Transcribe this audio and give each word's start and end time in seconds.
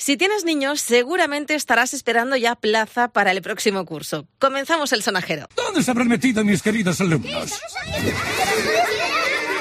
Si 0.00 0.16
tienes 0.16 0.44
niños, 0.44 0.80
seguramente 0.80 1.54
estarás 1.54 1.92
esperando 1.92 2.34
ya 2.34 2.56
plaza 2.56 3.08
para 3.08 3.32
el 3.32 3.42
próximo 3.42 3.84
curso. 3.84 4.26
Comenzamos 4.38 4.94
el 4.94 5.02
sonajero. 5.02 5.46
¿Dónde 5.54 5.82
se 5.82 5.90
habrán 5.90 6.08
metido 6.08 6.42
mis 6.42 6.62
queridos 6.62 7.02
alumnos? 7.02 7.60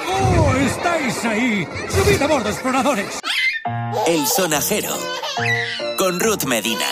¡Oh, 0.08 0.56
estáis 0.56 1.26
ahí! 1.26 1.68
¡Subid 1.90 2.22
a 2.22 2.28
bordo, 2.28 2.50
exploradores! 2.50 3.20
El 4.08 4.26
sonajero 4.28 4.98
con 6.10 6.20
Ruth 6.20 6.46
Medina. 6.46 6.88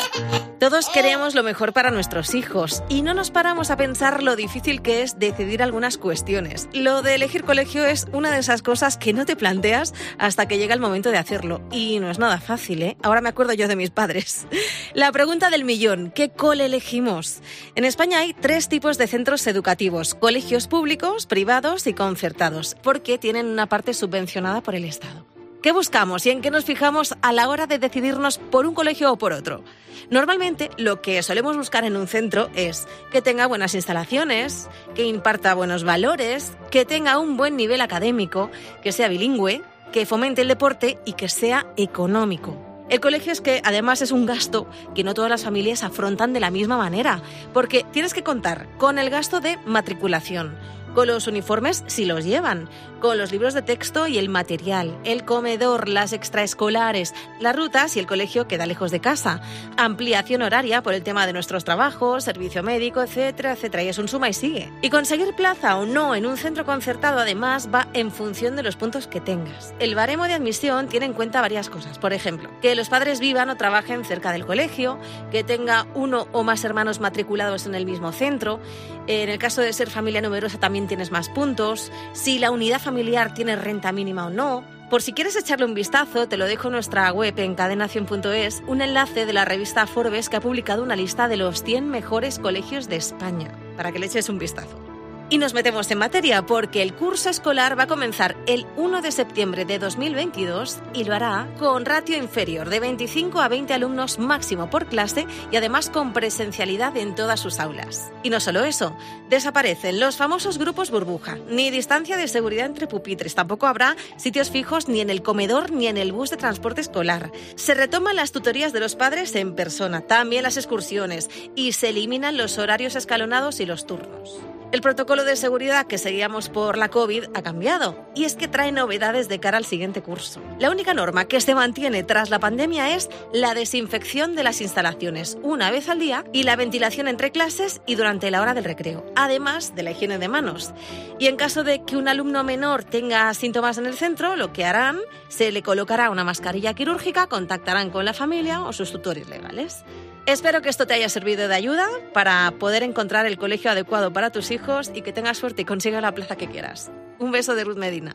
Todos 0.59 0.89
queremos 0.89 1.33
lo 1.33 1.41
mejor 1.41 1.73
para 1.73 1.89
nuestros 1.89 2.35
hijos 2.35 2.83
y 2.87 3.01
no 3.01 3.15
nos 3.15 3.31
paramos 3.31 3.71
a 3.71 3.77
pensar 3.77 4.21
lo 4.21 4.35
difícil 4.35 4.83
que 4.83 5.01
es 5.01 5.17
decidir 5.17 5.63
algunas 5.63 5.97
cuestiones. 5.97 6.69
Lo 6.71 7.01
de 7.01 7.15
elegir 7.15 7.43
colegio 7.43 7.83
es 7.83 8.05
una 8.13 8.29
de 8.29 8.37
esas 8.37 8.61
cosas 8.61 8.95
que 8.95 9.13
no 9.13 9.25
te 9.25 9.35
planteas 9.35 9.95
hasta 10.19 10.47
que 10.47 10.59
llega 10.59 10.75
el 10.75 10.79
momento 10.79 11.09
de 11.09 11.17
hacerlo. 11.17 11.61
Y 11.71 11.99
no 11.99 12.11
es 12.11 12.19
nada 12.19 12.39
fácil, 12.39 12.83
¿eh? 12.83 12.97
Ahora 13.01 13.21
me 13.21 13.29
acuerdo 13.29 13.53
yo 13.53 13.67
de 13.67 13.75
mis 13.75 13.89
padres. 13.89 14.45
La 14.93 15.11
pregunta 15.11 15.49
del 15.49 15.65
millón, 15.65 16.11
¿qué 16.13 16.29
cole 16.29 16.65
elegimos? 16.65 17.39
En 17.73 17.85
España 17.85 18.19
hay 18.19 18.35
tres 18.35 18.69
tipos 18.69 18.99
de 18.99 19.07
centros 19.07 19.47
educativos, 19.47 20.13
colegios 20.13 20.67
públicos, 20.67 21.25
privados 21.25 21.87
y 21.87 21.93
concertados, 21.95 22.77
porque 22.83 23.17
tienen 23.17 23.47
una 23.47 23.65
parte 23.65 23.95
subvencionada 23.95 24.61
por 24.61 24.75
el 24.75 24.85
Estado. 24.85 25.26
¿Qué 25.61 25.71
buscamos 25.71 26.23
y 26.25 26.29
en 26.29 26.41
qué 26.41 26.51
nos 26.51 26.65
fijamos 26.65 27.15
a 27.21 27.33
la 27.33 27.49
hora 27.49 27.65
de 27.65 27.79
decidirnos 27.79 28.37
por 28.37 28.67
un 28.67 28.75
colegio 28.75 29.11
o 29.11 29.17
por 29.17 29.33
otro? 29.33 29.63
Normalmente 30.11 30.69
lo 30.77 31.01
que 31.01 31.23
solemos 31.23 31.57
buscar 31.57 31.83
en 31.83 31.95
un 31.95 32.07
centro 32.07 32.49
es 32.55 32.87
que 33.11 33.23
tenga 33.23 33.47
buenas 33.47 33.73
instalaciones, 33.73 34.69
que 34.93 35.05
imparta 35.05 35.55
buenos 35.55 35.83
valores, 35.83 36.55
que 36.69 36.85
tenga 36.85 37.17
un 37.17 37.37
buen 37.37 37.57
nivel 37.57 37.81
académico, 37.81 38.51
que 38.83 38.91
sea 38.91 39.09
bilingüe, 39.09 39.63
que 39.91 40.05
fomente 40.05 40.43
el 40.43 40.47
deporte 40.47 40.99
y 41.05 41.13
que 41.13 41.27
sea 41.27 41.65
económico. 41.75 42.55
El 42.89 42.99
colegio 42.99 43.33
es 43.33 43.41
que 43.41 43.61
además 43.65 44.01
es 44.03 44.11
un 44.11 44.27
gasto 44.27 44.69
que 44.93 45.03
no 45.03 45.15
todas 45.15 45.29
las 45.29 45.43
familias 45.43 45.83
afrontan 45.83 46.33
de 46.33 46.39
la 46.39 46.51
misma 46.51 46.77
manera, 46.77 47.21
porque 47.51 47.83
tienes 47.91 48.13
que 48.13 48.23
contar 48.23 48.67
con 48.77 48.99
el 48.99 49.09
gasto 49.09 49.41
de 49.41 49.57
matriculación, 49.65 50.55
con 50.97 51.05
los 51.05 51.27
uniformes 51.27 51.83
si 51.85 52.05
los 52.05 52.25
llevan, 52.25 52.67
con 52.99 53.19
los 53.19 53.31
libros 53.31 53.53
de 53.53 53.61
texto 53.61 54.07
y 54.07 54.17
el 54.17 54.29
material, 54.29 54.97
el 55.03 55.25
comedor, 55.25 55.87
las 55.87 56.11
extraescolares, 56.11 57.13
las 57.39 57.55
rutas 57.55 57.95
y 57.95 57.99
el 57.99 58.07
colegio 58.07 58.47
queda 58.47 58.65
lejos 58.65 58.89
de 58.89 58.99
casa, 58.99 59.39
ampliación 59.77 60.41
horaria 60.41 60.81
por 60.81 60.95
el 60.95 61.03
tema 61.03 61.27
de 61.27 61.33
nuestros 61.33 61.63
trabajos, 61.63 62.23
servicio 62.23 62.63
médico, 62.63 63.03
etcétera, 63.03 63.51
etcétera. 63.51 63.83
Y 63.83 63.89
es 63.89 63.99
un 63.99 64.07
suma 64.07 64.29
y 64.29 64.33
sigue. 64.33 64.71
Y 64.81 64.89
conseguir 64.89 65.35
plaza 65.35 65.77
o 65.77 65.85
no 65.85 66.15
en 66.15 66.25
un 66.25 66.35
centro 66.35 66.65
concertado 66.65 67.19
además 67.19 67.69
va 67.71 67.87
en 67.93 68.09
función 68.09 68.55
de 68.55 68.63
los 68.63 68.75
puntos 68.75 69.05
que 69.05 69.21
tengas. 69.21 69.75
El 69.77 69.93
baremo 69.93 70.23
de 70.23 70.33
admisión 70.33 70.87
tiene 70.87 71.05
en 71.05 71.13
cuenta 71.13 71.41
varias 71.41 71.69
cosas. 71.69 71.99
Por 71.99 72.11
ejemplo, 72.11 72.49
que 72.59 72.73
los 72.73 72.89
padres 72.89 73.19
vivan 73.19 73.51
o 73.51 73.55
trabajen 73.55 74.03
cerca 74.03 74.31
del 74.31 74.47
colegio, 74.47 74.97
que 75.29 75.43
tenga 75.43 75.85
uno 75.93 76.27
o 76.31 76.43
más 76.43 76.63
hermanos 76.63 76.99
matriculados 76.99 77.67
en 77.67 77.75
el 77.75 77.85
mismo 77.85 78.11
centro. 78.11 78.59
En 79.07 79.29
el 79.29 79.39
caso 79.39 79.61
de 79.61 79.71
ser 79.71 79.89
familia 79.89 80.21
numerosa 80.21 80.59
también 80.59 80.87
tienes 80.87 81.11
más 81.11 81.29
puntos. 81.29 81.91
Si 82.13 82.39
la 82.39 82.51
unidad 82.51 82.81
familiar 82.81 83.33
tiene 83.33 83.55
renta 83.55 83.91
mínima 83.91 84.27
o 84.27 84.29
no. 84.29 84.63
Por 84.89 85.01
si 85.01 85.11
quieres 85.11 85.35
echarle 85.35 85.65
un 85.65 85.73
vistazo, 85.73 86.29
te 86.29 86.37
lo 86.37 86.45
dejo 86.45 86.67
en 86.67 86.73
nuestra 86.73 87.11
web 87.11 87.37
en 87.39 87.55
cadenación.es, 87.55 88.63
un 88.67 88.81
enlace 88.81 89.25
de 89.25 89.33
la 89.33 89.43
revista 89.43 89.85
Forbes 89.85 90.29
que 90.29 90.37
ha 90.37 90.41
publicado 90.41 90.83
una 90.83 90.95
lista 90.95 91.27
de 91.27 91.35
los 91.35 91.63
100 91.63 91.89
mejores 91.89 92.39
colegios 92.39 92.87
de 92.87 92.95
España, 92.95 93.51
para 93.75 93.91
que 93.91 93.99
le 93.99 94.05
eches 94.05 94.29
un 94.29 94.39
vistazo. 94.39 94.86
Y 95.29 95.39
nos 95.39 95.53
metemos 95.53 95.91
en 95.91 95.97
materia 95.97 96.45
porque 96.45 96.81
el 96.81 96.93
curso 96.93 97.29
escolar 97.29 97.77
va 97.77 97.83
a 97.83 97.87
comenzar 97.87 98.37
el 98.47 98.65
1 98.77 99.01
de 99.01 99.11
septiembre 99.11 99.65
de 99.65 99.77
2022 99.77 100.77
y 100.93 101.03
lo 101.03 101.13
hará 101.13 101.53
con 101.59 101.83
ratio 101.83 102.17
inferior 102.17 102.69
de 102.69 102.79
25 102.79 103.41
a 103.41 103.49
20 103.49 103.73
alumnos 103.73 104.19
máximo 104.19 104.69
por 104.69 104.85
clase 104.85 105.27
y 105.51 105.57
además 105.57 105.89
con 105.89 106.13
presencialidad 106.13 106.95
en 106.95 107.13
todas 107.13 107.41
sus 107.41 107.59
aulas. 107.59 108.09
Y 108.23 108.29
no 108.29 108.39
solo 108.39 108.63
eso, 108.63 108.95
desaparecen 109.29 109.99
los 109.99 110.15
famosos 110.15 110.57
grupos 110.57 110.91
burbuja, 110.91 111.37
ni 111.49 111.71
distancia 111.71 112.15
de 112.15 112.29
seguridad 112.29 112.65
entre 112.65 112.87
pupitres, 112.87 113.35
tampoco 113.35 113.67
habrá 113.67 113.97
sitios 114.15 114.49
fijos 114.49 114.87
ni 114.87 115.01
en 115.01 115.09
el 115.09 115.23
comedor 115.23 115.71
ni 115.71 115.87
en 115.87 115.97
el 115.97 116.13
bus 116.13 116.29
de 116.29 116.37
transporte 116.37 116.79
escolar. 116.79 117.33
Se 117.55 117.73
retoman 117.73 118.15
las 118.15 118.31
tutorías 118.31 118.71
de 118.71 118.79
los 118.79 118.95
padres 118.95 119.35
en 119.35 119.55
persona, 119.55 119.99
también 119.99 120.43
las 120.43 120.55
excursiones 120.55 121.29
y 121.53 121.73
se 121.73 121.89
eliminan 121.89 122.37
los 122.37 122.57
horarios 122.57 122.95
escalonados 122.95 123.59
y 123.59 123.65
los 123.65 123.85
turnos. 123.85 124.39
El 124.73 124.81
protocolo 124.81 125.23
de 125.23 125.37
seguridad 125.37 125.87
que 125.87 125.97
seguíamos 125.97 126.49
por 126.49 126.77
la 126.77 126.89
COVID 126.89 127.27
ha 127.33 127.41
cambiado 127.41 128.05
y 128.13 128.25
es 128.25 128.35
que 128.35 128.49
trae 128.49 128.73
novedades 128.73 129.29
de 129.29 129.39
cara 129.39 129.57
al 129.57 129.63
siguiente 129.63 130.01
curso. 130.01 130.41
La 130.59 130.69
única 130.69 130.93
norma 130.93 131.23
que 131.23 131.39
se 131.39 131.55
mantiene 131.55 132.03
tras 132.03 132.29
la 132.29 132.39
pandemia 132.39 132.93
es 132.93 133.09
la 133.31 133.53
desinfección 133.53 134.35
de 134.35 134.43
las 134.43 134.59
instalaciones 134.59 135.37
una 135.41 135.71
vez 135.71 135.87
al 135.87 135.99
día 135.99 136.25
y 136.33 136.43
la 136.43 136.57
ventilación 136.57 137.07
entre 137.07 137.31
clases 137.31 137.81
y 137.85 137.95
durante 137.95 138.29
la 138.29 138.41
hora 138.41 138.53
del 138.53 138.65
recreo, 138.65 139.05
además 139.15 139.73
de 139.73 139.83
la 139.83 139.91
higiene 139.91 140.17
de 140.17 140.27
manos. 140.27 140.73
Y 141.17 141.27
en 141.27 141.37
caso 141.37 141.63
de 141.63 141.85
que 141.85 141.95
un 141.95 142.09
alumno 142.09 142.43
menor 142.43 142.83
tenga 142.83 143.33
síntomas 143.33 143.77
en 143.77 143.85
el 143.85 143.93
centro, 143.93 144.35
lo 144.35 144.51
que 144.51 144.65
harán, 144.65 144.99
se 145.29 145.53
le 145.53 145.63
colocará 145.63 146.09
una 146.09 146.25
mascarilla 146.25 146.73
quirúrgica, 146.73 147.27
contactarán 147.27 147.89
con 147.89 148.03
la 148.03 148.13
familia 148.13 148.61
o 148.63 148.73
sus 148.73 148.91
tutores 148.91 149.29
legales. 149.29 149.85
Espero 150.27 150.61
que 150.61 150.67
esto 150.67 150.85
te 150.85 150.93
haya 150.93 151.07
servido 151.07 151.47
de 151.47 151.55
ayuda 151.55 151.87
para 152.13 152.51
poder 152.59 152.83
encontrar 152.83 153.25
el 153.25 153.37
colegio 153.37 153.71
adecuado 153.71 154.11
para 154.11 154.29
tus 154.29 154.51
hijos 154.51 154.91
y 154.93 155.01
que 155.01 155.13
tengas 155.13 155.37
suerte 155.37 155.61
y 155.61 155.65
consigas 155.65 156.01
la 156.01 156.13
plaza 156.13 156.35
que 156.35 156.49
quieras. 156.49 156.91
Un 157.17 157.31
beso 157.31 157.55
de 157.55 157.63
Ruth 157.63 157.77
Medina. 157.77 158.13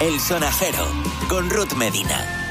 El 0.00 0.18
sonajero 0.18 0.84
con 1.28 1.48
Ruth 1.48 1.74
Medina. 1.74 2.43